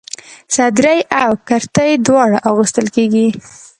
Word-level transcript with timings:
صدرۍ 0.55 0.99
او 1.23 1.31
کرتۍ 1.47 1.91
دواړه 2.07 2.37
اغوستل 2.49 2.85
کيږي. 2.95 3.27